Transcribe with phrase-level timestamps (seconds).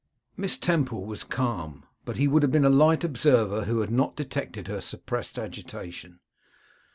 [0.35, 4.15] Miss Temple was calm; but he would have been a light observer who had not
[4.15, 6.19] detected her suppressed agitation.